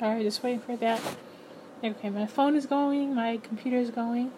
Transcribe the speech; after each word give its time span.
Sorry, 0.00 0.22
just 0.22 0.42
waiting 0.42 0.60
for 0.60 0.76
that. 0.76 0.98
Okay, 1.84 2.08
my 2.08 2.24
phone 2.24 2.56
is 2.56 2.64
going, 2.64 3.14
my 3.14 3.36
computer 3.36 3.76
is 3.76 3.90
going, 3.90 4.32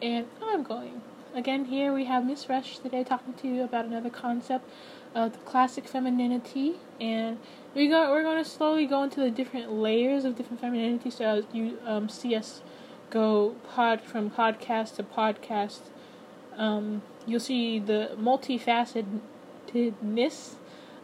and 0.00 0.28
I'm 0.40 0.62
going. 0.62 1.02
Again, 1.34 1.64
here 1.64 1.92
we 1.92 2.04
have 2.04 2.24
Miss 2.24 2.48
Rush 2.48 2.78
today 2.78 3.02
talking 3.02 3.34
to 3.34 3.48
you 3.48 3.64
about 3.64 3.86
another 3.86 4.08
concept 4.08 4.70
of 5.12 5.32
the 5.32 5.38
classic 5.38 5.88
femininity, 5.88 6.74
and 7.00 7.40
we 7.74 7.88
go 7.88 8.12
we're 8.12 8.22
going 8.22 8.40
to 8.40 8.48
slowly 8.48 8.86
go 8.86 9.02
into 9.02 9.18
the 9.18 9.32
different 9.32 9.72
layers 9.72 10.24
of 10.24 10.36
different 10.36 10.60
femininity. 10.60 11.10
So 11.10 11.44
you 11.52 11.78
um, 11.84 12.08
see 12.08 12.36
us 12.36 12.62
go 13.10 13.56
pod 13.68 14.02
from 14.02 14.30
podcast 14.30 14.94
to 14.94 15.02
podcast, 15.02 15.80
um, 16.56 17.02
you'll 17.26 17.40
see 17.40 17.80
the 17.80 18.12
multifacetedness 18.16 20.54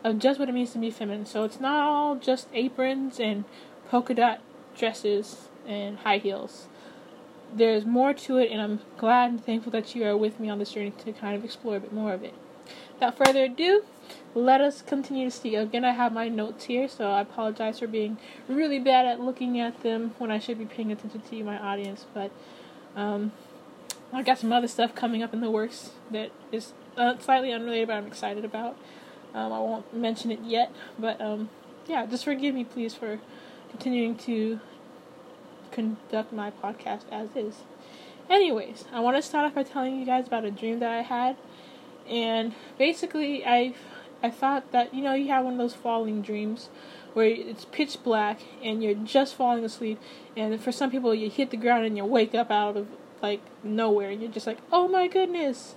of 0.05 0.19
just 0.21 0.39
what 0.39 0.49
it 0.49 0.53
means 0.53 0.71
to 0.71 0.79
be 0.79 0.93
feminine. 0.93 1.27
So 1.27 1.43
it's 1.43 1.59
not 1.59 1.81
all 1.81 2.15
just 2.15 2.47
aprons 2.55 3.19
and 3.19 3.45
polka 3.91 4.15
dot 4.15 4.41
dresses 4.77 5.49
and 5.67 5.99
high 5.99 6.19
heels. 6.19 6.69
There's 7.53 7.85
more 7.85 8.13
to 8.13 8.39
it, 8.39 8.51
and 8.51 8.61
I'm 8.61 8.81
glad 8.99 9.31
and 9.31 9.45
thankful 9.45 9.73
that 9.73 9.95
you 9.95 10.05
are 10.05 10.17
with 10.17 10.41
me 10.41 10.51
on 10.51 10.59
this 10.59 10.73
journey 10.73 10.93
to 11.05 11.13
kind 11.13 11.37
of 11.37 11.45
explore 11.45 11.77
a 11.77 11.81
bit 11.81 11.93
more 11.93 12.13
of 12.13 12.25
it. 12.25 12.35
Without 12.95 13.17
further 13.17 13.45
ado, 13.45 13.85
let 14.35 14.61
us 14.61 14.83
continue 14.83 15.31
to 15.31 15.37
see. 15.37 15.55
Again, 15.55 15.85
I 15.85 15.93
have 15.93 16.13
my 16.13 16.29
notes 16.29 16.65
here, 16.65 16.89
so 16.89 17.11
I 17.11 17.21
apologize 17.21 17.79
for 17.79 17.87
being 17.87 18.19
really 18.49 18.79
bad 18.79 19.07
at 19.07 19.21
looking 19.21 19.61
at 19.61 19.83
them 19.83 20.15
when 20.19 20.31
I 20.31 20.39
should 20.39 20.59
be 20.59 20.65
paying 20.65 20.91
attention 20.91 21.21
to 21.21 21.37
you, 21.37 21.45
my 21.45 21.59
audience. 21.59 22.07
But 22.13 22.33
um, 22.97 23.33
I 24.13 24.23
got 24.23 24.39
some 24.39 24.53
other 24.53 24.69
stuff 24.69 24.95
coming 24.95 25.23
up 25.23 25.33
in 25.33 25.41
the 25.41 25.51
works 25.51 25.91
that 26.11 26.33
is 26.51 26.73
uh, 26.97 27.19
slightly 27.19 27.53
unrelated, 27.53 27.89
but 27.89 27.95
I'm 27.95 28.07
excited 28.07 28.45
about. 28.45 28.77
Um, 29.35 29.53
I 29.53 29.59
won't 29.59 29.95
mention 29.95 30.31
it 30.31 30.41
yet, 30.43 30.73
but 30.99 31.21
um, 31.21 31.51
yeah, 31.87 32.07
just 32.07 32.25
forgive 32.25 32.55
me, 32.55 32.65
please, 32.65 32.95
for 32.95 33.21
continuing 33.71 34.17
to 34.17 34.61
conduct 35.71 36.33
my 36.33 36.51
podcast 36.51 37.03
as 37.11 37.29
is. 37.37 37.63
Anyways, 38.29 38.87
I 38.93 39.01
want 39.01 39.17
to 39.17 39.23
start 39.23 39.47
off 39.47 39.55
by 39.55 39.63
telling 39.63 39.99
you 39.99 40.07
guys 40.07 40.27
about 40.27 40.45
a 40.45 40.51
dream 40.51 40.81
that 40.81 40.91
I 40.91 41.03
had, 41.03 41.37
and 42.09 42.55
basically, 42.79 43.45
I 43.47 43.75
I 44.23 44.31
thought 44.31 44.73
that 44.73 44.93
you 44.95 45.03
know 45.03 45.15
you 45.15 45.29
have 45.29 45.45
one 45.45 45.55
of 45.55 45.59
those 45.59 45.75
falling 45.75 46.23
dreams 46.23 46.69
where 47.15 47.27
it's 47.27 47.65
pitch 47.67 48.03
black 48.03 48.41
and 48.63 48.83
you're 48.83 48.95
just 48.95 49.35
falling 49.35 49.65
asleep, 49.65 50.01
and 50.37 50.61
for 50.61 50.73
some 50.73 50.91
people 50.91 51.15
you 51.15 51.31
hit 51.31 51.51
the 51.51 51.57
ground 51.57 51.87
and 51.87 51.97
you 51.97 52.05
wake 52.05 52.35
up 52.35 52.51
out 52.51 52.77
of 52.77 52.89
like 53.23 53.41
nowhere, 53.63 54.11
and 54.11 54.21
you're 54.21 54.31
just 54.31 54.47
like, 54.47 54.59
oh 54.73 54.89
my 54.89 55.07
goodness. 55.07 55.77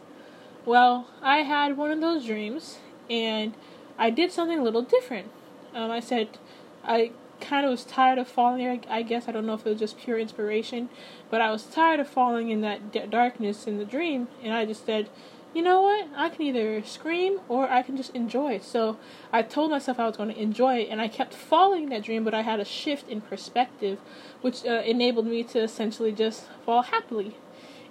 Well, 0.65 1.07
I 1.21 1.37
had 1.37 1.77
one 1.77 1.91
of 1.91 2.01
those 2.01 2.25
dreams, 2.25 2.79
and 3.09 3.53
I 3.97 4.09
did 4.09 4.31
something 4.31 4.59
a 4.59 4.63
little 4.63 4.81
different. 4.81 5.29
Um, 5.73 5.91
I 5.91 5.99
said 5.99 6.37
I 6.83 7.11
kind 7.41 7.65
of 7.65 7.71
was 7.71 7.85
tired 7.85 8.17
of 8.17 8.27
falling. 8.27 8.83
I 8.89 9.01
guess 9.01 9.27
I 9.27 9.31
don't 9.31 9.45
know 9.45 9.53
if 9.53 9.65
it 9.65 9.69
was 9.69 9.79
just 9.79 9.97
pure 9.97 10.19
inspiration, 10.19 10.89
but 11.29 11.41
I 11.41 11.51
was 11.51 11.63
tired 11.65 11.99
of 11.99 12.07
falling 12.07 12.49
in 12.49 12.61
that 12.61 12.91
d- 12.91 13.05
darkness 13.09 13.67
in 13.67 13.77
the 13.77 13.85
dream, 13.85 14.27
and 14.43 14.53
I 14.53 14.65
just 14.65 14.85
said, 14.85 15.09
you 15.53 15.63
know 15.63 15.81
what? 15.81 16.07
I 16.15 16.29
can 16.29 16.43
either 16.43 16.83
scream 16.83 17.39
or 17.49 17.69
I 17.69 17.81
can 17.81 17.97
just 17.97 18.15
enjoy. 18.15 18.59
So 18.59 18.97
I 19.33 19.41
told 19.41 19.71
myself 19.71 19.99
I 19.99 20.05
was 20.05 20.17
going 20.17 20.33
to 20.33 20.39
enjoy 20.39 20.77
it, 20.77 20.89
and 20.89 21.01
I 21.01 21.07
kept 21.07 21.33
following 21.33 21.89
that 21.89 22.03
dream, 22.03 22.23
but 22.23 22.33
I 22.33 22.43
had 22.43 22.59
a 22.59 22.65
shift 22.65 23.09
in 23.09 23.21
perspective, 23.21 23.99
which 24.41 24.65
uh, 24.65 24.83
enabled 24.85 25.25
me 25.25 25.43
to 25.45 25.59
essentially 25.59 26.11
just 26.11 26.45
fall 26.65 26.83
happily. 26.83 27.35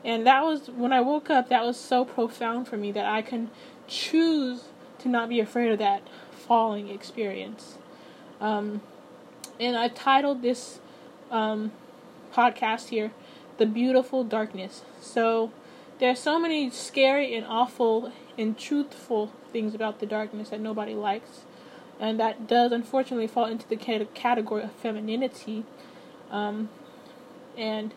And 0.04 0.24
that 0.26 0.44
was 0.44 0.68
when 0.70 0.92
I 0.92 1.00
woke 1.00 1.30
up. 1.30 1.48
That 1.48 1.64
was 1.64 1.76
so 1.76 2.04
profound 2.04 2.68
for 2.68 2.76
me 2.76 2.92
that 2.92 3.06
I 3.06 3.22
can 3.22 3.50
choose 3.88 4.66
to 5.00 5.08
not 5.08 5.28
be 5.28 5.40
afraid 5.40 5.72
of 5.72 5.78
that 5.78 6.02
falling 6.30 6.88
experience. 6.88 7.78
Um, 8.40 8.80
and 9.60 9.76
I 9.76 9.88
titled 9.88 10.42
this 10.42 10.80
um, 11.30 11.72
podcast 12.32 12.88
here, 12.88 13.12
The 13.58 13.66
Beautiful 13.66 14.24
Darkness. 14.24 14.82
So 15.00 15.52
there 15.98 16.10
are 16.10 16.16
so 16.16 16.38
many 16.38 16.70
scary 16.70 17.34
and 17.34 17.44
awful 17.46 18.12
and 18.36 18.56
truthful 18.56 19.32
things 19.52 19.74
about 19.74 20.00
the 20.00 20.06
darkness 20.06 20.50
that 20.50 20.60
nobody 20.60 20.94
likes. 20.94 21.42
And 21.98 22.20
that 22.20 22.46
does 22.46 22.70
unfortunately 22.70 23.26
fall 23.26 23.46
into 23.46 23.68
the 23.68 23.76
category 23.76 24.62
of 24.62 24.72
femininity. 24.72 25.64
Um, 26.30 26.68
and 27.56 27.92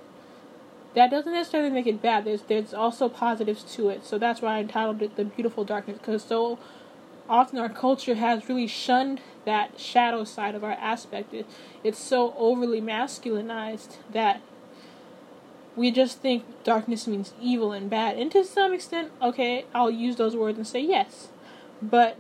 that 0.96 1.12
doesn't 1.12 1.32
necessarily 1.32 1.70
make 1.70 1.88
it 1.88 2.02
bad. 2.02 2.26
There's 2.26 2.42
there's 2.44 2.74
also 2.74 3.08
positives 3.08 3.64
to 3.76 3.90
it. 3.90 4.04
So 4.06 4.18
that's 4.18 4.42
why 4.42 4.58
I 4.58 4.60
entitled 4.60 5.02
it 5.02 5.16
The 5.16 5.26
Beautiful 5.26 5.64
Darkness 5.64 6.00
because 6.00 6.24
so 6.24 6.58
often 7.32 7.58
our 7.58 7.70
culture 7.70 8.16
has 8.16 8.50
really 8.50 8.68
shunned 8.68 9.22
that 9.46 9.80
shadow 9.80 10.26
side 10.26 10.54
of 10.54 10.64
our 10.64 10.74
aspect. 10.74 11.34
It, 11.34 11.48
it's 11.82 11.98
so 11.98 12.36
overly 12.38 12.82
masculinized 12.82 13.96
that 14.12 14.42
we 15.78 15.92
just 15.92 16.20
think 16.20 16.44
darkness 16.66 17.08
means 17.08 17.34
evil 17.42 17.72
and 17.72 17.90
bad. 17.90 18.18
And 18.18 18.30
to 18.34 18.44
some 18.44 18.74
extent, 18.74 19.12
okay, 19.22 19.66
I'll 19.74 19.90
use 19.90 20.18
those 20.18 20.36
words 20.36 20.58
and 20.58 20.68
say 20.68 20.82
yes. 20.82 21.30
But 21.82 22.18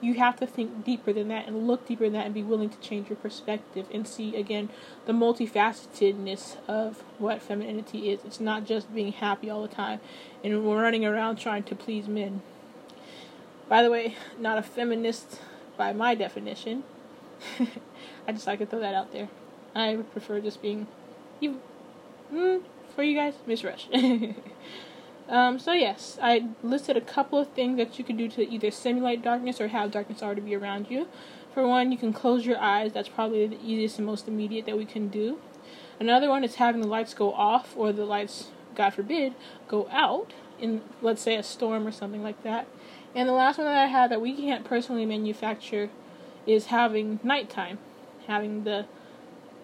you 0.00 0.14
have 0.14 0.36
to 0.36 0.46
think 0.46 0.84
deeper 0.84 1.12
than 1.12 1.26
that 1.28 1.48
and 1.48 1.66
look 1.66 1.86
deeper 1.86 2.04
than 2.04 2.12
that 2.12 2.26
and 2.26 2.34
be 2.34 2.42
willing 2.42 2.70
to 2.70 2.78
change 2.78 3.08
your 3.08 3.16
perspective 3.16 3.86
and 3.92 4.06
see 4.06 4.36
again 4.36 4.68
the 5.06 5.12
multifacetedness 5.12 6.56
of 6.68 7.02
what 7.18 7.42
femininity 7.42 8.10
is. 8.10 8.20
It's 8.24 8.40
not 8.40 8.64
just 8.64 8.94
being 8.94 9.12
happy 9.12 9.50
all 9.50 9.62
the 9.62 9.68
time 9.68 10.00
and 10.42 10.64
we're 10.64 10.82
running 10.82 11.04
around 11.04 11.36
trying 11.36 11.64
to 11.64 11.74
please 11.74 12.06
men. 12.06 12.42
By 13.72 13.82
the 13.82 13.90
way, 13.90 14.16
not 14.38 14.58
a 14.58 14.62
feminist 14.62 15.40
by 15.78 15.94
my 15.94 16.14
definition. 16.14 16.84
I 18.28 18.32
just 18.32 18.46
like 18.46 18.58
to 18.58 18.66
throw 18.66 18.80
that 18.80 18.94
out 18.94 19.14
there. 19.14 19.30
I 19.74 19.96
prefer 20.12 20.40
just 20.40 20.60
being, 20.60 20.88
you, 21.40 21.58
mm, 22.30 22.60
for 22.94 23.02
you 23.02 23.16
guys, 23.16 23.32
Miss 23.46 23.64
Rush. 23.64 23.88
um, 25.30 25.58
so 25.58 25.72
yes, 25.72 26.18
I 26.20 26.50
listed 26.62 26.98
a 26.98 27.00
couple 27.00 27.38
of 27.38 27.48
things 27.52 27.78
that 27.78 27.98
you 27.98 28.04
can 28.04 28.18
do 28.18 28.28
to 28.28 28.46
either 28.46 28.70
simulate 28.70 29.22
darkness 29.22 29.58
or 29.58 29.68
have 29.68 29.90
darkness 29.90 30.22
already 30.22 30.42
be 30.42 30.54
around 30.54 30.90
you. 30.90 31.08
For 31.54 31.66
one, 31.66 31.92
you 31.92 31.96
can 31.96 32.12
close 32.12 32.44
your 32.44 32.58
eyes. 32.58 32.92
That's 32.92 33.08
probably 33.08 33.46
the 33.46 33.58
easiest 33.64 33.96
and 33.96 34.04
most 34.04 34.28
immediate 34.28 34.66
that 34.66 34.76
we 34.76 34.84
can 34.84 35.08
do. 35.08 35.38
Another 35.98 36.28
one 36.28 36.44
is 36.44 36.56
having 36.56 36.82
the 36.82 36.88
lights 36.88 37.14
go 37.14 37.32
off 37.32 37.74
or 37.74 37.90
the 37.90 38.04
lights, 38.04 38.48
God 38.74 38.90
forbid, 38.90 39.34
go 39.66 39.88
out 39.90 40.34
in, 40.60 40.82
let's 41.00 41.22
say, 41.22 41.36
a 41.36 41.42
storm 41.42 41.86
or 41.86 41.92
something 41.92 42.22
like 42.22 42.42
that. 42.42 42.66
And 43.14 43.28
the 43.28 43.32
last 43.32 43.58
one 43.58 43.66
that 43.66 43.76
I 43.76 43.86
had 43.86 44.10
that 44.10 44.20
we 44.20 44.34
can't 44.34 44.64
personally 44.64 45.04
manufacture 45.04 45.90
is 46.46 46.66
having 46.66 47.20
nighttime, 47.22 47.78
having 48.26 48.64
the 48.64 48.86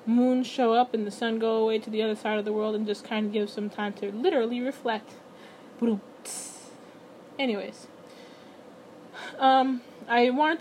moon 0.07 0.43
show 0.43 0.73
up 0.75 0.95
and 0.95 1.07
the 1.07 1.11
sun 1.11 1.39
go 1.39 1.57
away 1.57 1.79
to 1.79 1.91
the 1.91 2.03
other 2.03 2.17
side 2.17 2.39
of 2.39 2.45
the 2.45 2.53
world 2.53 2.75
and 2.75 2.87
just 2.87 3.05
kind 3.05 3.27
of 3.27 3.33
give 3.33 3.51
some 3.51 3.71
time 3.71 3.93
to 3.95 4.13
literally 4.13 4.61
reflect. 4.61 5.13
Anyways, 7.39 7.87
um, 9.39 9.83
I 10.09 10.31
wanted 10.31 10.61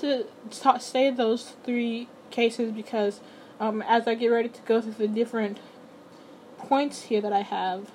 to 0.52 0.60
ta- 0.60 0.78
say 0.78 1.10
those 1.10 1.56
three 1.64 2.08
cases 2.30 2.72
because 2.72 3.22
um, 3.60 3.82
as 3.82 4.08
I 4.08 4.16
get 4.16 4.28
ready 4.28 4.50
to 4.50 4.62
go 4.62 4.82
through 4.82 4.94
the 4.94 5.08
different 5.08 5.60
points 6.58 7.04
here 7.04 7.22
that 7.22 7.34
I 7.34 7.42
have, 7.42 7.92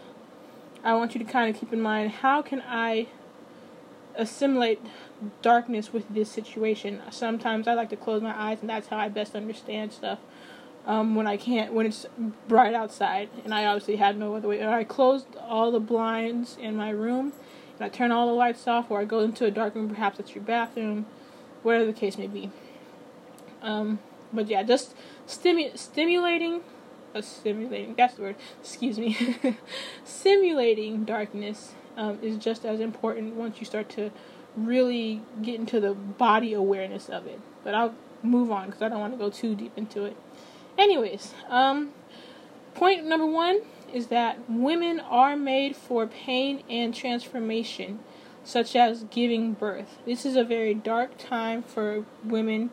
I 0.82 0.94
want 0.94 1.14
you 1.14 1.24
to 1.24 1.30
kind 1.30 1.54
of 1.54 1.60
keep 1.60 1.72
in 1.72 1.80
mind 1.80 2.10
how 2.10 2.42
can 2.42 2.62
I 2.66 3.06
assimilate 4.16 4.80
darkness 5.40 5.92
with 5.92 6.08
this 6.08 6.30
situation. 6.30 7.00
Sometimes 7.10 7.68
I 7.68 7.74
like 7.74 7.90
to 7.90 7.96
close 7.96 8.22
my 8.22 8.36
eyes, 8.36 8.58
and 8.60 8.68
that's 8.68 8.88
how 8.88 8.96
I 8.96 9.08
best 9.08 9.34
understand 9.34 9.92
stuff. 9.92 10.18
Um, 10.84 11.14
when 11.14 11.28
I 11.28 11.36
can't, 11.36 11.72
when 11.72 11.86
it's 11.86 12.06
bright 12.48 12.74
outside, 12.74 13.28
and 13.44 13.54
I 13.54 13.66
obviously 13.66 13.96
had 13.96 14.18
no 14.18 14.34
other 14.34 14.48
way. 14.48 14.60
Or 14.60 14.70
I 14.70 14.82
closed 14.82 15.26
all 15.36 15.70
the 15.70 15.78
blinds 15.78 16.56
in 16.60 16.76
my 16.76 16.90
room, 16.90 17.32
and 17.78 17.84
I 17.84 17.88
turn 17.88 18.10
all 18.10 18.26
the 18.26 18.32
lights 18.32 18.66
off, 18.66 18.90
or 18.90 19.00
I 19.00 19.04
go 19.04 19.20
into 19.20 19.44
a 19.44 19.50
dark 19.50 19.76
room, 19.76 19.88
perhaps 19.88 20.18
it's 20.18 20.34
your 20.34 20.42
bathroom, 20.42 21.06
whatever 21.62 21.86
the 21.86 21.92
case 21.92 22.18
may 22.18 22.26
be. 22.26 22.50
Um, 23.62 24.00
but 24.32 24.48
yeah, 24.48 24.64
just 24.64 24.94
stimu- 25.28 25.78
stimulating, 25.78 26.62
uh, 27.14 27.20
stimulating, 27.20 27.94
that's 27.96 28.14
the 28.14 28.22
word, 28.22 28.36
excuse 28.60 28.98
me, 28.98 29.36
simulating 30.04 31.04
darkness 31.04 31.74
um, 31.96 32.18
is 32.22 32.36
just 32.36 32.64
as 32.64 32.80
important 32.80 33.34
once 33.34 33.58
you 33.60 33.66
start 33.66 33.88
to 33.90 34.10
really 34.56 35.22
get 35.42 35.54
into 35.56 35.80
the 35.80 35.94
body 35.94 36.52
awareness 36.52 37.08
of 37.08 37.26
it. 37.26 37.40
But 37.64 37.74
I'll 37.74 37.94
move 38.22 38.50
on 38.50 38.66
because 38.66 38.82
I 38.82 38.88
don't 38.88 39.00
want 39.00 39.14
to 39.14 39.18
go 39.18 39.30
too 39.30 39.54
deep 39.54 39.72
into 39.76 40.04
it. 40.04 40.16
Anyways, 40.78 41.34
um, 41.48 41.92
point 42.74 43.04
number 43.04 43.26
one 43.26 43.60
is 43.92 44.06
that 44.08 44.38
women 44.48 45.00
are 45.00 45.36
made 45.36 45.76
for 45.76 46.06
pain 46.06 46.62
and 46.68 46.94
transformation, 46.94 48.00
such 48.42 48.74
as 48.74 49.04
giving 49.04 49.52
birth. 49.52 49.98
This 50.06 50.24
is 50.24 50.36
a 50.36 50.44
very 50.44 50.74
dark 50.74 51.18
time 51.18 51.62
for 51.62 52.04
women. 52.24 52.70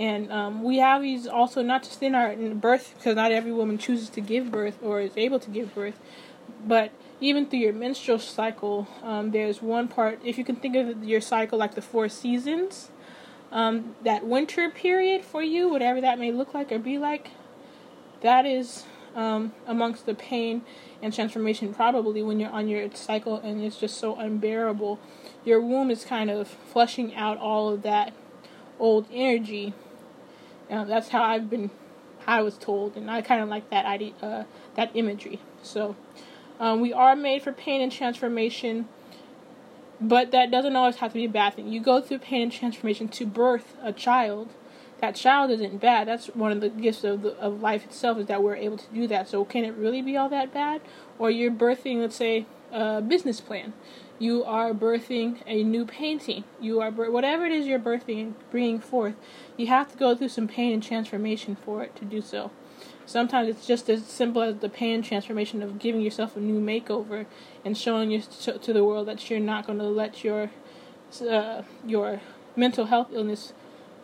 And 0.00 0.32
um, 0.32 0.62
we 0.62 0.78
have 0.78 1.02
these 1.02 1.26
also 1.26 1.60
not 1.60 1.82
just 1.82 2.02
in 2.02 2.14
our 2.14 2.32
in 2.32 2.58
birth, 2.58 2.94
because 2.96 3.16
not 3.16 3.32
every 3.32 3.52
woman 3.52 3.76
chooses 3.76 4.08
to 4.10 4.22
give 4.22 4.50
birth 4.50 4.78
or 4.82 4.98
is 4.98 5.12
able 5.14 5.38
to 5.38 5.50
give 5.50 5.74
birth, 5.74 6.00
but 6.66 6.90
even 7.20 7.44
through 7.44 7.58
your 7.58 7.74
menstrual 7.74 8.18
cycle, 8.18 8.88
um, 9.02 9.30
there's 9.32 9.60
one 9.60 9.88
part, 9.88 10.18
if 10.24 10.38
you 10.38 10.44
can 10.44 10.56
think 10.56 10.74
of 10.74 11.04
your 11.04 11.20
cycle 11.20 11.58
like 11.58 11.74
the 11.74 11.82
four 11.82 12.08
seasons, 12.08 12.90
um, 13.52 13.94
that 14.02 14.24
winter 14.24 14.70
period 14.70 15.22
for 15.22 15.42
you, 15.42 15.68
whatever 15.68 16.00
that 16.00 16.18
may 16.18 16.32
look 16.32 16.54
like 16.54 16.72
or 16.72 16.78
be 16.78 16.96
like, 16.96 17.32
that 18.22 18.46
is 18.46 18.84
um, 19.14 19.52
amongst 19.66 20.06
the 20.06 20.14
pain 20.14 20.62
and 21.02 21.12
transformation 21.12 21.74
probably 21.74 22.22
when 22.22 22.40
you're 22.40 22.50
on 22.50 22.68
your 22.68 22.88
cycle 22.94 23.36
and 23.36 23.62
it's 23.62 23.76
just 23.76 23.98
so 23.98 24.16
unbearable. 24.16 24.98
Your 25.44 25.60
womb 25.60 25.90
is 25.90 26.06
kind 26.06 26.30
of 26.30 26.48
flushing 26.48 27.14
out 27.14 27.36
all 27.36 27.68
of 27.68 27.82
that 27.82 28.14
old 28.78 29.06
energy. 29.12 29.74
Um, 30.70 30.88
that's 30.88 31.08
how 31.08 31.22
I've 31.22 31.50
been, 31.50 31.70
I 32.26 32.42
was 32.42 32.56
told, 32.56 32.96
and 32.96 33.10
I 33.10 33.22
kind 33.22 33.42
of 33.42 33.48
like 33.48 33.70
that 33.70 33.86
idea, 33.86 34.12
uh, 34.22 34.44
that 34.76 34.90
imagery. 34.94 35.40
So, 35.62 35.96
um, 36.60 36.80
we 36.80 36.92
are 36.92 37.16
made 37.16 37.42
for 37.42 37.52
pain 37.52 37.80
and 37.80 37.90
transformation, 37.90 38.88
but 40.00 40.30
that 40.30 40.50
doesn't 40.50 40.76
always 40.76 40.96
have 40.96 41.12
to 41.12 41.18
be 41.18 41.24
a 41.24 41.28
bad 41.28 41.54
thing. 41.54 41.68
You 41.72 41.80
go 41.80 42.00
through 42.00 42.18
pain 42.18 42.42
and 42.42 42.52
transformation 42.52 43.08
to 43.08 43.26
birth 43.26 43.76
a 43.82 43.92
child. 43.92 44.50
That 45.00 45.14
child 45.14 45.50
isn't 45.50 45.80
bad. 45.80 46.06
That's 46.06 46.26
one 46.28 46.52
of 46.52 46.60
the 46.60 46.68
gifts 46.68 47.02
of 47.04 47.22
the, 47.22 47.30
of 47.38 47.62
life 47.62 47.84
itself 47.84 48.18
is 48.18 48.26
that 48.26 48.42
we're 48.42 48.56
able 48.56 48.76
to 48.76 48.86
do 48.92 49.06
that. 49.08 49.28
So 49.28 49.44
can 49.44 49.64
it 49.64 49.74
really 49.74 50.02
be 50.02 50.16
all 50.16 50.28
that 50.28 50.52
bad? 50.52 50.82
Or 51.18 51.30
you're 51.30 51.50
birthing, 51.50 52.00
let's 52.00 52.16
say, 52.16 52.46
a 52.70 53.00
business 53.00 53.40
plan. 53.40 53.72
You 54.20 54.44
are 54.44 54.74
birthing 54.74 55.38
a 55.46 55.64
new 55.64 55.86
painting. 55.86 56.44
You 56.60 56.82
are 56.82 56.90
whatever 56.90 57.46
it 57.46 57.52
is 57.52 57.66
you're 57.66 57.78
birthing 57.78 58.34
bringing 58.50 58.78
forth. 58.78 59.14
You 59.56 59.68
have 59.68 59.90
to 59.92 59.96
go 59.96 60.14
through 60.14 60.28
some 60.28 60.46
pain 60.46 60.74
and 60.74 60.82
transformation 60.82 61.56
for 61.56 61.82
it 61.82 61.96
to 61.96 62.04
do 62.04 62.20
so. 62.20 62.50
Sometimes 63.06 63.48
it's 63.48 63.66
just 63.66 63.88
as 63.88 64.04
simple 64.04 64.42
as 64.42 64.56
the 64.58 64.68
pain 64.68 65.00
transformation 65.02 65.62
of 65.62 65.78
giving 65.78 66.02
yourself 66.02 66.36
a 66.36 66.38
new 66.38 66.60
makeover 66.60 67.24
and 67.64 67.78
showing 67.78 68.10
your, 68.10 68.20
to 68.20 68.72
the 68.74 68.84
world 68.84 69.08
that 69.08 69.30
you're 69.30 69.40
not 69.40 69.66
going 69.66 69.78
to 69.78 69.86
let 69.86 70.22
your 70.22 70.50
uh, 71.28 71.62
your 71.86 72.20
mental 72.54 72.86
health 72.86 73.08
illness 73.12 73.54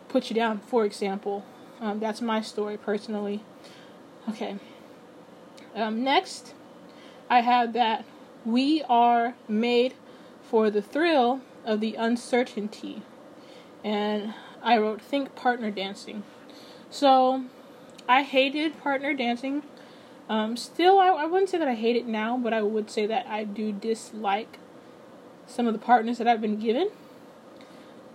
put 0.09 0.31
you 0.31 0.35
down. 0.35 0.59
For 0.61 0.83
example, 0.83 1.45
um, 1.79 1.99
that's 1.99 2.21
my 2.21 2.41
story 2.41 2.75
personally. 2.75 3.43
Okay. 4.27 4.57
Um, 5.75 6.03
next, 6.03 6.55
I 7.29 7.41
have 7.41 7.73
that 7.73 8.03
we 8.43 8.81
are 8.89 9.35
made 9.47 9.93
for 10.49 10.69
the 10.69 10.81
thrill 10.81 11.41
of 11.65 11.79
the 11.79 11.95
uncertainty, 11.95 13.01
and 13.83 14.33
I 14.63 14.77
wrote 14.77 15.01
think 15.01 15.35
partner 15.35 15.71
dancing. 15.71 16.23
So 16.89 17.45
I 18.07 18.23
hated 18.23 18.81
partner 18.81 19.13
dancing. 19.13 19.63
Um, 20.29 20.57
still, 20.57 20.99
I, 20.99 21.07
I 21.07 21.25
wouldn't 21.25 21.49
say 21.49 21.57
that 21.57 21.67
I 21.67 21.75
hate 21.75 21.95
it 21.95 22.07
now, 22.07 22.37
but 22.37 22.53
I 22.53 22.61
would 22.61 22.89
say 22.89 23.05
that 23.05 23.27
I 23.27 23.43
do 23.43 23.71
dislike 23.71 24.59
some 25.45 25.67
of 25.67 25.73
the 25.73 25.79
partners 25.79 26.17
that 26.17 26.27
I've 26.27 26.41
been 26.41 26.59
given 26.59 26.89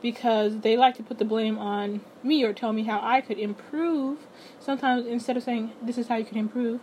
because 0.03 0.61
they 0.61 0.77
like 0.77 0.97
to 0.97 1.03
put 1.03 1.19
the 1.19 1.25
blame 1.25 1.59
on 1.59 2.01
me 2.23 2.43
or 2.45 2.53
tell 2.53 2.73
me 2.73 2.83
how 2.83 3.01
I 3.03 3.21
could 3.21 3.39
improve. 3.39 4.19
Sometimes 4.59 5.07
instead 5.07 5.37
of 5.37 5.43
saying 5.43 5.73
this 5.81 5.97
is 5.97 6.09
how 6.09 6.17
you 6.17 6.25
can 6.25 6.37
improve, 6.37 6.81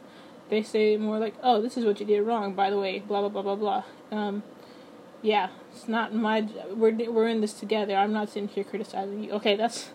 they 0.50 0.63
say 0.63 0.98
more 0.98 1.19
like, 1.19 1.36
"Oh, 1.44 1.62
this 1.62 1.78
is 1.78 1.86
what 1.86 2.00
you 2.00 2.06
did 2.06 2.22
wrong." 2.22 2.54
By 2.54 2.69
the 2.69 2.80
way, 2.80 3.00
blah 3.00 3.19
blah 3.22 3.30
blah 3.30 3.42
blah 3.42 3.56
blah. 3.56 3.84
Um, 4.18 4.44
yeah, 5.21 5.50
it's 5.71 5.88
not 5.88 6.13
my. 6.13 6.48
We're 6.74 7.12
we're 7.12 7.27
in 7.27 7.42
this 7.42 7.54
together. 7.54 7.95
I'm 7.95 8.13
not 8.13 8.30
sitting 8.30 8.48
here 8.48 8.63
criticizing 8.63 9.24
you. 9.24 9.31
Okay, 9.31 9.56
that's 9.56 9.89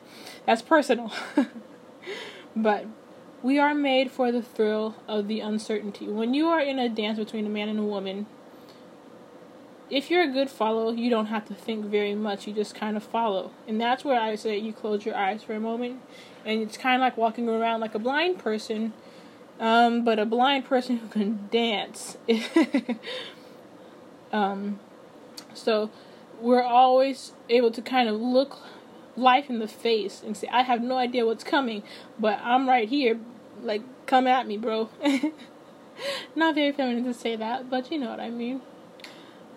that's 0.47 0.62
personal. 0.62 1.12
but 2.56 2.87
we 3.43 3.59
are 3.59 3.75
made 3.75 4.11
for 4.11 4.32
the 4.32 4.43
thrill 4.43 4.97
of 5.09 5.29
the 5.29 5.41
uncertainty. 5.41 6.09
When 6.09 6.35
you 6.35 6.49
are 6.49 6.61
in 6.61 6.79
a 6.79 6.88
dance 6.88 7.19
between 7.19 7.47
a 7.47 7.50
man 7.50 7.69
and 7.69 7.79
a 7.79 7.82
woman, 7.82 8.26
if 9.91 10.11
you're 10.11 10.23
a 10.23 10.32
good 10.32 10.50
follower, 10.50 10.94
you 10.94 11.11
don't 11.11 11.26
have 11.26 11.44
to 11.47 11.55
think 11.55 11.87
very 11.87 12.15
much. 12.15 12.47
You 12.47 12.53
just 12.53 12.75
kind 12.75 12.97
of 12.97 13.03
follow. 13.03 13.50
And 13.69 13.81
that's 13.81 14.05
where 14.05 14.21
I 14.21 14.35
say 14.35 14.59
you 14.59 14.73
close 14.73 15.05
your 15.05 15.15
eyes 15.15 15.43
for 15.43 15.55
a 15.55 15.61
moment. 15.61 16.00
And 16.44 16.62
it's 16.62 16.76
kind 16.76 16.97
of 16.97 17.00
like 17.00 17.17
walking 17.17 17.49
around 17.49 17.81
like 17.81 17.94
a 17.94 17.99
blind 17.99 18.38
person, 18.38 18.93
um, 19.61 20.05
but 20.05 20.19
a 20.19 20.26
blind 20.26 20.65
person 20.65 20.99
who 20.99 21.09
can 21.09 21.49
dance. 21.50 22.17
um, 24.32 24.79
so 25.55 25.91
we're 26.41 26.62
always 26.62 27.33
able 27.49 27.71
to 27.71 27.83
kind 27.83 28.09
of 28.09 28.21
look 28.21 28.59
life 29.17 29.49
in 29.49 29.59
the 29.59 29.69
face 29.69 30.23
and 30.25 30.37
say, 30.37 30.49
I 30.49 30.62
have 30.62 30.83
no 30.83 30.97
idea 30.97 31.25
what's 31.25 31.45
coming, 31.45 31.83
but 32.19 32.39
I'm 32.43 32.69
right 32.69 32.89
here 32.89 33.19
like, 33.62 33.83
come 34.06 34.27
at 34.27 34.47
me, 34.47 34.56
bro. 34.56 34.91
Not 36.37 36.55
very 36.55 36.73
feminine 36.73 37.05
to 37.05 37.15
say 37.15 37.37
that, 37.37 37.71
but 37.71 37.91
you 37.91 37.99
know 37.99 38.11
what 38.11 38.21
I 38.21 38.31
mean. 38.31 38.61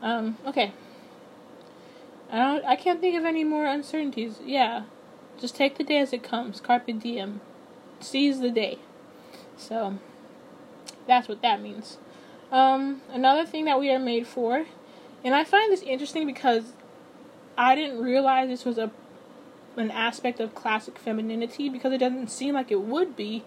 Um, 0.02 0.38
okay. 0.46 0.74
I 2.32 2.38
don't 2.38 2.66
I 2.66 2.76
can't 2.76 3.00
think 3.00 3.18
of 3.18 3.26
any 3.26 3.44
more 3.44 3.66
uncertainties. 3.66 4.40
Yeah. 4.46 4.84
Just 5.40 5.56
take 5.56 5.78
the 5.78 5.84
day 5.84 5.98
as 5.98 6.14
it 6.14 6.24
comes. 6.24 6.62
Carpe 6.62 7.00
diem. 7.00 7.42
Seize 8.00 8.40
the 8.40 8.52
day. 8.52 8.80
So 9.56 9.98
that's 11.08 11.28
what 11.28 11.42
that 11.42 11.62
means. 11.62 11.98
Um, 12.52 13.02
another 13.12 13.46
thing 13.46 13.66
that 13.66 13.80
we 13.80 13.92
are 13.92 14.00
made 14.00 14.28
for, 14.28 14.66
and 15.28 15.36
I 15.36 15.44
find 15.44 15.74
this 15.74 15.82
interesting 15.82 16.26
because 16.26 16.72
I 17.58 17.76
didn't 17.76 18.00
realize 18.00 18.48
this 18.48 18.64
was 18.64 18.78
a 18.78 18.92
an 19.76 19.92
aspect 19.92 20.40
of 20.40 20.56
classic 20.56 20.98
femininity 20.98 21.68
because 21.68 21.92
it 21.92 21.98
doesn't 21.98 22.30
seem 22.30 22.56
like 22.56 22.72
it 22.72 22.80
would 22.80 23.18
be 23.18 23.44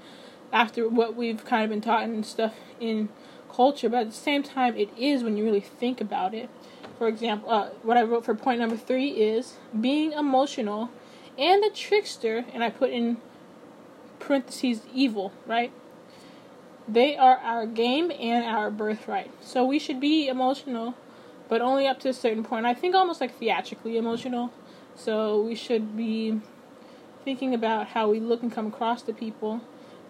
after 0.53 0.87
what 0.87 1.17
we've 1.17 1.43
kind 1.47 1.65
of 1.65 1.71
been 1.71 1.81
taught 1.81 2.03
and 2.03 2.27
stuff 2.27 2.53
in 2.79 3.09
culture, 3.51 3.89
but 3.89 4.01
at 4.03 4.07
the 4.11 4.17
same 4.17 4.43
time, 4.43 4.77
it 4.77 4.91
is 4.99 5.25
when 5.25 5.39
you 5.39 5.43
really 5.45 5.61
think 5.61 6.03
about 6.03 6.35
it. 6.35 6.51
For 6.99 7.09
example, 7.09 7.51
uh, 7.51 7.71
what 7.83 7.97
I 7.97 8.03
wrote 8.03 8.27
for 8.27 8.35
point 8.35 8.61
number 8.61 8.77
three 8.77 9.13
is 9.13 9.55
being 9.81 10.13
emotional 10.13 10.91
and 11.39 11.65
a 11.65 11.71
trickster, 11.71 12.45
and 12.53 12.63
I 12.63 12.69
put 12.69 12.91
in 12.91 13.17
parentheses 14.19 14.83
evil, 14.93 15.33
right? 15.47 15.73
They 16.87 17.17
are 17.17 17.39
our 17.39 17.65
game 17.65 18.13
and 18.13 18.45
our 18.45 18.71
birthright. 18.71 19.31
So 19.41 19.65
we 19.65 19.79
should 19.79 19.99
be 19.99 20.29
emotional, 20.29 20.95
but 21.51 21.61
only 21.61 21.87
up 21.87 22.01
to 22.01 22.09
a 22.09 22.15
certain 22.15 22.43
point. 22.43 22.65
I 22.65 22.73
think 22.73 22.95
almost 22.95 23.21
like 23.21 23.37
theatrically 23.37 23.99
emotional. 23.99 24.51
So 24.95 25.43
we 25.43 25.55
should 25.55 25.97
be 25.97 26.41
thinking 27.25 27.53
about 27.53 27.89
how 27.89 28.09
we 28.09 28.21
look 28.21 28.43
and 28.43 28.51
come 28.51 28.69
across 28.69 29.03
to 29.03 29.13
people 29.13 29.61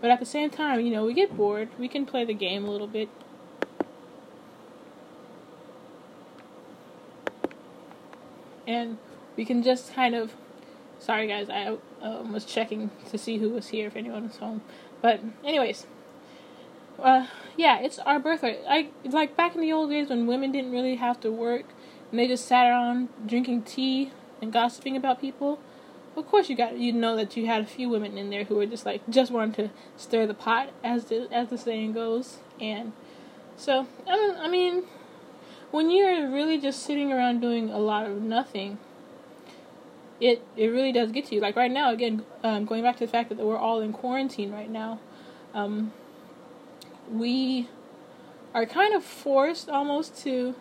but 0.00 0.10
at 0.10 0.18
the 0.18 0.26
same 0.26 0.50
time, 0.50 0.80
you 0.80 0.90
know, 0.90 1.04
we 1.04 1.12
get 1.12 1.36
bored. 1.36 1.68
We 1.78 1.88
can 1.88 2.06
play 2.06 2.24
the 2.24 2.34
game 2.34 2.64
a 2.64 2.70
little 2.70 2.86
bit. 2.86 3.08
And 8.66 8.98
we 9.36 9.44
can 9.44 9.62
just 9.62 9.94
kind 9.94 10.14
of. 10.14 10.34
Sorry, 10.98 11.26
guys, 11.26 11.48
I 11.48 11.76
um, 12.02 12.32
was 12.32 12.44
checking 12.44 12.90
to 13.10 13.18
see 13.18 13.38
who 13.38 13.50
was 13.50 13.68
here, 13.68 13.86
if 13.86 13.96
anyone 13.96 14.28
was 14.28 14.36
home. 14.36 14.62
But, 15.02 15.20
anyways. 15.44 15.86
Uh, 17.02 17.26
yeah, 17.56 17.80
it's 17.80 17.98
our 18.00 18.18
birthright. 18.18 18.60
I 18.68 18.90
like 19.04 19.36
back 19.36 19.54
in 19.54 19.60
the 19.60 19.72
old 19.72 19.90
days 19.90 20.08
when 20.08 20.26
women 20.26 20.52
didn't 20.52 20.72
really 20.72 20.96
have 20.96 21.20
to 21.20 21.30
work 21.30 21.64
and 22.10 22.18
they 22.18 22.26
just 22.26 22.46
sat 22.46 22.66
around 22.66 23.08
drinking 23.26 23.62
tea 23.62 24.12
and 24.42 24.52
gossiping 24.52 24.96
about 24.96 25.20
people 25.20 25.58
of 26.16 26.26
course 26.26 26.48
you 26.48 26.56
got 26.56 26.76
you 26.76 26.92
know 26.92 27.16
that 27.16 27.36
you 27.36 27.46
had 27.46 27.62
a 27.62 27.66
few 27.66 27.88
women 27.88 28.18
in 28.18 28.30
there 28.30 28.44
who 28.44 28.56
were 28.56 28.66
just 28.66 28.84
like 28.84 29.00
just 29.08 29.30
wanting 29.30 29.52
to 29.52 29.70
stir 29.96 30.26
the 30.26 30.34
pot 30.34 30.70
as 30.82 31.06
the 31.06 31.28
as 31.32 31.48
the 31.48 31.58
saying 31.58 31.92
goes 31.92 32.38
and 32.60 32.92
so 33.56 33.86
I, 34.08 34.36
I 34.42 34.48
mean 34.48 34.84
when 35.70 35.90
you're 35.90 36.28
really 36.30 36.58
just 36.58 36.82
sitting 36.82 37.12
around 37.12 37.40
doing 37.40 37.70
a 37.70 37.78
lot 37.78 38.06
of 38.06 38.20
nothing 38.22 38.78
it 40.20 40.42
it 40.56 40.66
really 40.66 40.92
does 40.92 41.12
get 41.12 41.26
to 41.26 41.34
you 41.36 41.40
like 41.40 41.56
right 41.56 41.70
now 41.70 41.92
again 41.92 42.24
um, 42.42 42.64
going 42.64 42.82
back 42.82 42.96
to 42.96 43.06
the 43.06 43.10
fact 43.10 43.28
that 43.28 43.38
we're 43.38 43.56
all 43.56 43.80
in 43.80 43.92
quarantine 43.92 44.50
right 44.50 44.70
now 44.70 44.98
um, 45.54 45.92
we 47.10 47.68
are 48.54 48.66
kind 48.66 48.94
of 48.94 49.04
forced 49.04 49.68
almost 49.68 50.16
to 50.22 50.54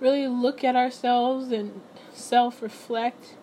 really 0.00 0.26
look 0.26 0.64
at 0.64 0.76
ourselves 0.76 1.52
and 1.52 1.80
self 2.12 2.62
reflect 2.62 3.34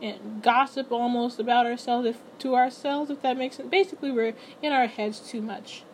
and 0.00 0.42
gossip 0.42 0.90
almost 0.90 1.38
about 1.38 1.64
ourselves 1.64 2.06
if, 2.06 2.18
to 2.38 2.56
ourselves, 2.56 3.10
if 3.10 3.22
that 3.22 3.36
makes 3.36 3.56
sense. 3.56 3.70
Basically, 3.70 4.10
we're 4.10 4.34
in 4.60 4.72
our 4.72 4.86
heads 4.86 5.20
too 5.20 5.40
much 5.40 5.84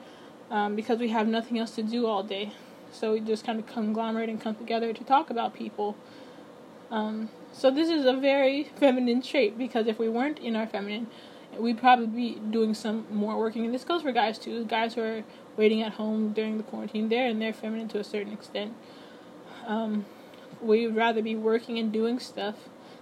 um, 0.51 0.75
because 0.75 0.99
we 0.99 1.09
have 1.09 1.29
nothing 1.29 1.59
else 1.59 1.73
to 1.73 1.83
do 1.83 2.07
all 2.07 2.23
day. 2.23 2.53
So 2.91 3.13
we 3.13 3.21
just 3.21 3.45
kind 3.45 3.59
of 3.59 3.67
conglomerate 3.67 4.31
and 4.31 4.41
come 4.41 4.55
together 4.55 4.95
to 4.95 5.05
talk 5.05 5.29
about 5.29 5.55
people. 5.55 5.95
Um, 6.91 7.29
so 7.53 7.71
this 7.71 7.91
is 7.91 8.07
a 8.07 8.15
very 8.15 8.65
feminine 8.77 9.21
trait 9.21 9.59
because 9.59 9.87
if 9.87 9.99
we 9.99 10.09
weren't 10.09 10.39
in 10.39 10.57
our 10.57 10.67
feminine, 10.67 11.09
we'd 11.59 11.79
probably 11.79 12.07
be 12.07 12.41
doing 12.51 12.73
some 12.73 13.07
more 13.11 13.39
working. 13.39 13.67
And 13.67 13.75
this 13.75 13.85
goes 13.85 14.03
for 14.03 14.13
guys 14.13 14.39
too. 14.39 14.65
Guys 14.65 14.95
who 14.95 15.03
are 15.03 15.25
waiting 15.59 15.83
at 15.83 15.95
home 15.95 16.33
during 16.33 16.57
the 16.57 16.65
quarantine, 16.65 17.11
there 17.11 17.27
and 17.27 17.43
they're 17.43 17.53
feminine 17.53 17.89
to 17.89 17.99
a 17.99 18.05
certain 18.05 18.33
extent. 18.33 18.75
Um, 19.67 20.07
we'd 20.63 20.89
rather 20.89 21.21
be 21.21 21.37
working 21.37 21.79
and 21.79 21.93
doing 21.93 22.19
stuff 22.19 22.55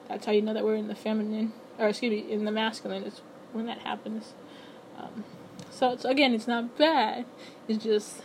that's 0.08 0.26
how 0.26 0.32
you 0.32 0.42
know 0.42 0.54
that 0.54 0.64
we're 0.64 0.76
in 0.76 0.88
the 0.88 0.94
feminine, 0.94 1.52
or 1.78 1.88
excuse 1.88 2.10
me, 2.10 2.32
in 2.32 2.44
the 2.44 2.52
masculine 2.52 3.02
is 3.02 3.20
when 3.52 3.66
that 3.66 3.78
happens. 3.78 4.34
Um, 4.98 5.24
so 5.70 5.90
it's 5.90 6.04
again, 6.04 6.32
it's 6.32 6.46
not 6.46 6.78
bad. 6.78 7.26
It's 7.68 7.82
just 7.82 8.22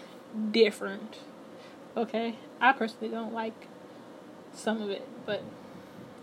different. 0.51 1.19
Okay, 1.97 2.35
I 2.59 2.71
personally 2.73 3.09
don't 3.09 3.33
like 3.33 3.67
some 4.53 4.81
of 4.81 4.89
it, 4.89 5.07
but 5.25 5.43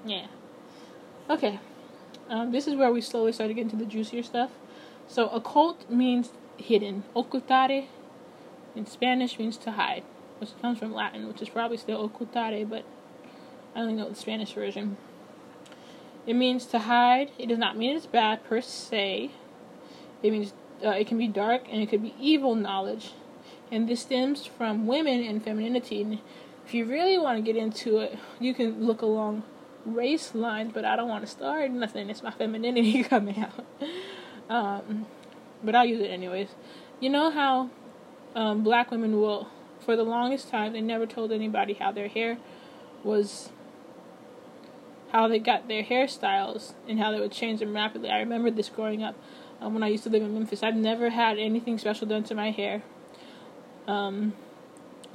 yeah. 0.04 0.26
Okay, 1.28 1.58
um, 2.30 2.52
this 2.52 2.66
is 2.66 2.74
where 2.74 2.92
we 2.92 3.00
slowly 3.00 3.32
start 3.32 3.48
to 3.48 3.54
get 3.54 3.62
into 3.62 3.76
the 3.76 3.84
juicier 3.84 4.22
stuff. 4.22 4.50
So 5.08 5.28
occult 5.28 5.90
means 5.90 6.30
hidden. 6.56 7.04
Ocultare 7.16 7.86
in 8.78 8.86
Spanish 8.86 9.38
means 9.40 9.56
to 9.58 9.72
hide, 9.72 10.04
which 10.38 10.50
comes 10.62 10.78
from 10.78 10.94
Latin, 10.94 11.26
which 11.26 11.42
is 11.42 11.48
probably 11.48 11.76
still 11.76 12.08
ocultare, 12.08 12.68
but 12.68 12.84
I 13.74 13.80
only 13.80 13.94
know 13.94 14.08
the 14.08 14.14
Spanish 14.14 14.52
version. 14.52 14.96
It 16.26 16.34
means 16.34 16.64
to 16.66 16.78
hide. 16.78 17.32
It 17.38 17.48
does 17.48 17.58
not 17.58 17.76
mean 17.76 17.96
it's 17.96 18.06
bad 18.06 18.44
per 18.44 18.60
se. 18.60 19.32
It 20.22 20.30
means 20.30 20.52
uh, 20.84 20.90
it 20.90 21.08
can 21.08 21.18
be 21.18 21.26
dark 21.26 21.62
and 21.70 21.82
it 21.82 21.88
could 21.90 22.02
be 22.02 22.14
evil 22.20 22.54
knowledge. 22.54 23.12
And 23.72 23.88
this 23.88 24.02
stems 24.02 24.46
from 24.46 24.86
women 24.86 25.24
and 25.24 25.42
femininity. 25.42 26.02
And 26.02 26.20
if 26.64 26.72
you 26.72 26.84
really 26.84 27.18
want 27.18 27.36
to 27.38 27.42
get 27.42 27.60
into 27.60 27.98
it, 27.98 28.16
you 28.38 28.54
can 28.54 28.86
look 28.86 29.02
along 29.02 29.42
race 29.84 30.36
lines, 30.36 30.70
but 30.72 30.84
I 30.84 30.94
don't 30.94 31.08
want 31.08 31.24
to 31.24 31.30
start 31.30 31.70
nothing. 31.72 32.10
It's 32.10 32.22
my 32.22 32.30
femininity 32.30 33.02
coming 33.08 33.42
out. 33.42 33.66
Um, 34.48 35.06
but 35.64 35.74
I'll 35.74 35.84
use 35.84 36.00
it 36.00 36.10
anyways. 36.10 36.48
You 37.00 37.10
know 37.10 37.30
how 37.30 37.70
um, 38.38 38.62
black 38.62 38.92
women 38.92 39.20
will, 39.20 39.48
for 39.80 39.96
the 39.96 40.04
longest 40.04 40.48
time, 40.48 40.72
they 40.72 40.80
never 40.80 41.06
told 41.06 41.32
anybody 41.32 41.74
how 41.74 41.90
their 41.90 42.06
hair 42.06 42.38
was, 43.02 43.50
how 45.10 45.26
they 45.26 45.40
got 45.40 45.66
their 45.66 45.82
hairstyles 45.82 46.74
and 46.88 47.00
how 47.00 47.10
they 47.10 47.18
would 47.18 47.32
change 47.32 47.58
them 47.58 47.74
rapidly. 47.74 48.08
I 48.08 48.20
remember 48.20 48.52
this 48.52 48.68
growing 48.68 49.02
up 49.02 49.16
um, 49.60 49.74
when 49.74 49.82
I 49.82 49.88
used 49.88 50.04
to 50.04 50.10
live 50.10 50.22
in 50.22 50.32
Memphis. 50.32 50.62
I've 50.62 50.76
never 50.76 51.10
had 51.10 51.36
anything 51.36 51.78
special 51.78 52.06
done 52.06 52.22
to 52.24 52.34
my 52.36 52.52
hair. 52.52 52.84
Um, 53.88 54.34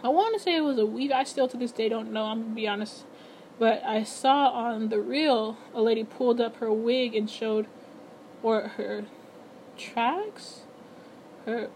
I 0.04 0.10
want 0.10 0.36
to 0.36 0.44
say 0.44 0.58
it 0.58 0.62
was 0.62 0.78
a 0.78 0.86
weave. 0.86 1.12
I 1.14 1.24
still 1.24 1.48
to 1.48 1.56
this 1.56 1.72
day 1.72 1.88
don't 1.88 2.12
know. 2.12 2.26
I'm 2.26 2.42
gonna 2.42 2.56
be 2.56 2.68
honest, 2.68 3.06
but 3.58 3.82
I 3.86 4.04
saw 4.04 4.50
on 4.50 4.90
the 4.90 5.00
reel 5.00 5.58
a 5.74 5.82
lady 5.82 6.04
pulled 6.04 6.42
up 6.42 6.58
her 6.58 6.74
wig 6.74 7.16
and 7.16 7.30
showed, 7.30 7.68
or 8.42 8.68
her 8.76 9.06
tracks, 9.78 10.64
her. 11.46 11.70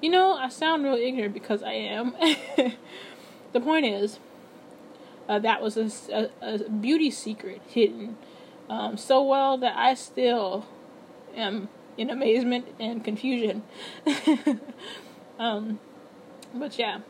You 0.00 0.10
know, 0.10 0.34
I 0.34 0.48
sound 0.48 0.84
real 0.84 0.94
ignorant 0.94 1.34
because 1.34 1.62
I 1.62 1.72
am. 1.72 2.14
the 3.52 3.60
point 3.60 3.86
is, 3.86 4.18
uh, 5.28 5.38
that 5.40 5.60
was 5.60 5.76
a, 5.76 5.90
a, 6.12 6.30
a, 6.40 6.68
beauty 6.68 7.10
secret 7.10 7.60
hidden 7.66 8.16
um, 8.68 8.96
so 8.96 9.22
well 9.22 9.58
that 9.58 9.76
I 9.76 9.94
still 9.94 10.66
am 11.34 11.68
in 11.96 12.10
amazement 12.10 12.66
and 12.78 13.04
confusion. 13.04 13.62
um, 15.38 15.80
but 16.54 16.78
yeah. 16.78 17.00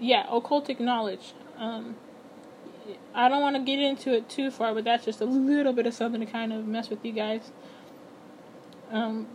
Yeah, 0.00 0.26
occultic 0.26 0.80
knowledge. 0.80 1.34
Um, 1.56 1.96
I 3.14 3.28
don't 3.28 3.42
want 3.42 3.56
to 3.56 3.62
get 3.62 3.78
into 3.78 4.14
it 4.14 4.28
too 4.28 4.50
far, 4.50 4.74
but 4.74 4.84
that's 4.84 5.04
just 5.04 5.20
a 5.20 5.24
little 5.24 5.72
bit 5.72 5.86
of 5.86 5.94
something 5.94 6.20
to 6.20 6.26
kind 6.26 6.52
of 6.52 6.66
mess 6.66 6.88
with 6.88 7.04
you 7.04 7.12
guys. 7.12 7.52
Um, 8.90 9.26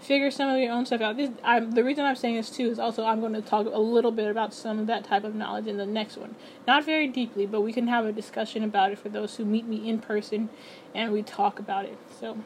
figure 0.00 0.30
some 0.30 0.48
of 0.48 0.58
your 0.58 0.72
own 0.72 0.86
stuff 0.86 1.00
out. 1.00 1.16
This, 1.16 1.30
I'm, 1.44 1.72
the 1.72 1.84
reason 1.84 2.04
I'm 2.04 2.16
saying 2.16 2.36
this 2.36 2.50
too 2.50 2.70
is 2.70 2.78
also 2.78 3.04
I'm 3.04 3.20
going 3.20 3.34
to 3.34 3.42
talk 3.42 3.66
a 3.66 3.78
little 3.78 4.10
bit 4.10 4.30
about 4.30 4.54
some 4.54 4.78
of 4.78 4.86
that 4.86 5.04
type 5.04 5.24
of 5.24 5.34
knowledge 5.34 5.66
in 5.66 5.76
the 5.76 5.86
next 5.86 6.16
one. 6.16 6.34
Not 6.66 6.84
very 6.84 7.06
deeply, 7.06 7.46
but 7.46 7.60
we 7.60 7.72
can 7.72 7.86
have 7.88 8.06
a 8.06 8.12
discussion 8.12 8.64
about 8.64 8.92
it 8.92 8.98
for 8.98 9.08
those 9.08 9.36
who 9.36 9.44
meet 9.44 9.66
me 9.66 9.88
in 9.88 10.00
person 10.00 10.48
and 10.94 11.12
we 11.12 11.22
talk 11.22 11.58
about 11.58 11.84
it. 11.84 11.98
So, 12.18 12.38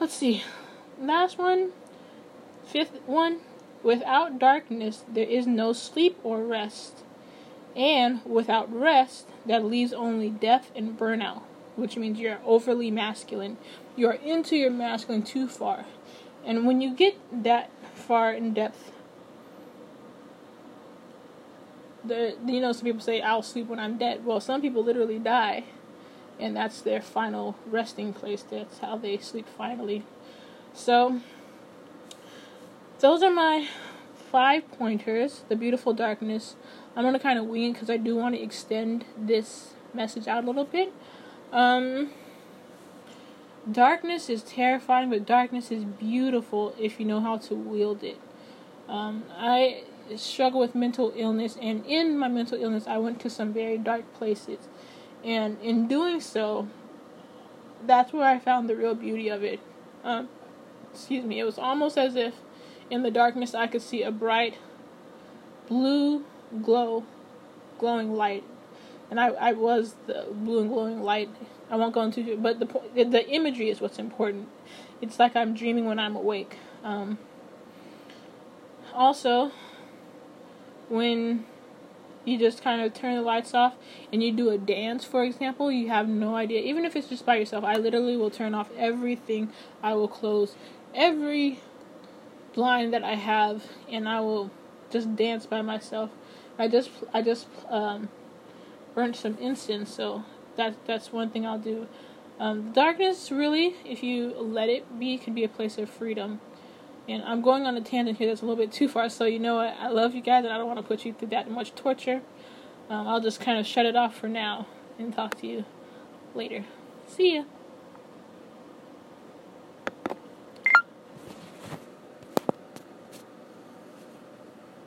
let's 0.00 0.14
see. 0.14 0.42
Last 1.00 1.38
one, 1.38 1.72
fifth 2.64 3.00
one. 3.06 3.40
Without 3.82 4.40
darkness, 4.40 5.04
there 5.08 5.28
is 5.28 5.46
no 5.46 5.72
sleep 5.72 6.18
or 6.24 6.42
rest. 6.42 7.04
And 7.76 8.24
without 8.24 8.74
rest, 8.74 9.28
that 9.46 9.64
leaves 9.64 9.92
only 9.92 10.30
death 10.30 10.72
and 10.74 10.98
burnout, 10.98 11.42
which 11.78 11.96
means 11.96 12.18
you're 12.18 12.40
overly 12.44 12.90
masculine. 12.90 13.56
You're 13.94 14.12
into 14.12 14.56
your 14.56 14.70
masculine 14.70 15.22
too 15.22 15.46
far. 15.46 15.84
And 16.44 16.66
when 16.66 16.80
you 16.80 16.92
get 16.92 17.16
that 17.44 17.70
far 17.94 18.32
in 18.32 18.52
depth, 18.52 18.90
the 22.04 22.36
you 22.46 22.60
know 22.60 22.72
some 22.72 22.84
people 22.84 23.00
say 23.00 23.20
I'll 23.20 23.42
sleep 23.42 23.68
when 23.68 23.78
I'm 23.78 23.96
dead. 23.96 24.24
Well, 24.24 24.40
some 24.40 24.60
people 24.60 24.82
literally 24.82 25.18
die, 25.20 25.64
and 26.40 26.56
that's 26.56 26.80
their 26.80 27.00
final 27.00 27.56
resting 27.66 28.12
place. 28.12 28.44
That's 28.50 28.78
how 28.78 28.96
they 28.96 29.18
sleep 29.18 29.46
finally. 29.56 30.04
So 30.74 31.20
those 32.98 33.22
are 33.22 33.30
my 33.30 33.68
five 34.32 34.68
pointers. 34.72 35.44
The 35.48 35.54
beautiful 35.54 35.92
darkness. 35.92 36.56
I'm 36.96 37.04
gonna 37.04 37.20
kind 37.20 37.38
of 37.38 37.44
wing 37.46 37.70
it 37.70 37.72
because 37.74 37.90
I 37.90 37.98
do 37.98 38.16
want 38.16 38.34
to 38.34 38.42
extend 38.42 39.04
this 39.16 39.74
message 39.94 40.26
out 40.26 40.42
a 40.42 40.46
little 40.46 40.64
bit. 40.64 40.92
Um, 41.52 42.10
darkness 43.70 44.28
is 44.28 44.42
terrifying, 44.42 45.10
but 45.10 45.26
darkness 45.26 45.70
is 45.70 45.84
beautiful 45.84 46.74
if 46.78 47.00
you 47.00 47.06
know 47.06 47.20
how 47.20 47.38
to 47.38 47.54
wield 47.54 48.02
it. 48.02 48.18
Um, 48.88 49.24
I 49.36 49.84
struggle 50.16 50.60
with 50.60 50.74
mental 50.74 51.12
illness, 51.16 51.56
and 51.60 51.84
in 51.86 52.18
my 52.18 52.28
mental 52.28 52.60
illness, 52.62 52.86
I 52.86 52.98
went 52.98 53.20
to 53.20 53.30
some 53.30 53.52
very 53.52 53.78
dark 53.78 54.12
places. 54.14 54.68
And 55.24 55.58
in 55.60 55.88
doing 55.88 56.20
so, 56.20 56.68
that's 57.86 58.12
where 58.12 58.24
I 58.24 58.38
found 58.38 58.68
the 58.68 58.76
real 58.76 58.94
beauty 58.94 59.28
of 59.28 59.42
it. 59.42 59.60
Um, 60.04 60.28
excuse 60.92 61.24
me, 61.24 61.38
it 61.38 61.44
was 61.44 61.58
almost 61.58 61.98
as 61.98 62.16
if 62.16 62.34
in 62.90 63.02
the 63.02 63.10
darkness 63.10 63.54
I 63.54 63.66
could 63.66 63.82
see 63.82 64.02
a 64.02 64.10
bright 64.10 64.56
blue 65.68 66.24
glow, 66.62 67.04
glowing 67.78 68.14
light. 68.14 68.44
And 69.10 69.18
I, 69.18 69.28
I 69.28 69.52
was 69.52 69.96
the 70.06 70.26
blue 70.30 70.60
and 70.60 70.68
glowing 70.68 71.02
light 71.02 71.30
I 71.70 71.76
won't 71.76 71.94
go 71.94 72.02
into 72.02 72.20
it, 72.20 72.42
but 72.42 72.58
the 72.60 72.66
the 73.04 73.28
imagery 73.28 73.68
is 73.68 73.80
what's 73.80 73.98
important. 73.98 74.48
It's 75.00 75.18
like 75.18 75.36
I'm 75.36 75.54
dreaming 75.54 75.84
when 75.84 75.98
I'm 75.98 76.16
awake. 76.16 76.56
Um, 76.82 77.18
also, 78.94 79.52
when 80.88 81.44
you 82.24 82.38
just 82.38 82.62
kind 82.62 82.80
of 82.80 82.94
turn 82.94 83.16
the 83.16 83.22
lights 83.22 83.54
off 83.54 83.74
and 84.12 84.22
you 84.22 84.32
do 84.32 84.50
a 84.50 84.58
dance, 84.58 85.04
for 85.04 85.24
example, 85.24 85.70
you 85.70 85.88
have 85.88 86.08
no 86.08 86.34
idea. 86.34 86.60
Even 86.62 86.84
if 86.84 86.96
it's 86.96 87.08
just 87.08 87.26
by 87.26 87.36
yourself, 87.36 87.64
I 87.64 87.74
literally 87.74 88.16
will 88.16 88.30
turn 88.30 88.54
off 88.54 88.70
everything. 88.76 89.52
I 89.82 89.94
will 89.94 90.08
close 90.08 90.56
every 90.94 91.60
blind 92.54 92.94
that 92.94 93.04
I 93.04 93.14
have, 93.14 93.62
and 93.90 94.08
I 94.08 94.20
will 94.20 94.50
just 94.90 95.14
dance 95.16 95.44
by 95.44 95.60
myself. 95.60 96.10
I 96.58 96.66
just 96.66 96.90
I 97.12 97.20
just 97.20 97.46
um, 97.68 98.08
burnt 98.94 99.16
some 99.16 99.36
incense, 99.38 99.94
so 99.94 100.24
that 100.56 100.74
that's 100.86 101.12
one 101.12 101.30
thing 101.30 101.46
I'll 101.46 101.58
do. 101.58 101.86
Um, 102.38 102.72
darkness, 102.72 103.30
really, 103.32 103.74
if 103.84 104.02
you 104.02 104.34
let 104.38 104.68
it 104.68 104.98
be, 104.98 105.18
can 105.18 105.34
be 105.34 105.44
a 105.44 105.48
place 105.48 105.76
of 105.78 105.90
freedom. 105.90 106.40
And 107.08 107.22
I'm 107.22 107.40
going 107.40 107.66
on 107.66 107.76
a 107.76 107.80
tangent 107.80 108.18
here 108.18 108.28
that's 108.28 108.42
a 108.42 108.44
little 108.44 108.62
bit 108.62 108.70
too 108.70 108.88
far, 108.88 109.08
so 109.08 109.24
you 109.24 109.38
know 109.38 109.56
what? 109.56 109.74
I 109.80 109.88
love 109.88 110.14
you 110.14 110.20
guys, 110.20 110.44
and 110.44 110.52
I 110.52 110.58
don't 110.58 110.66
want 110.66 110.78
to 110.78 110.84
put 110.84 111.04
you 111.04 111.12
through 111.12 111.28
that 111.28 111.50
much 111.50 111.74
torture. 111.74 112.22
Um, 112.90 113.08
I'll 113.08 113.20
just 113.20 113.40
kind 113.40 113.58
of 113.58 113.66
shut 113.66 113.86
it 113.86 113.96
off 113.96 114.14
for 114.14 114.28
now 114.28 114.66
and 114.98 115.12
talk 115.12 115.34
to 115.40 115.46
you 115.46 115.64
later. 116.34 116.64
See 117.06 117.36
ya. 117.36 117.44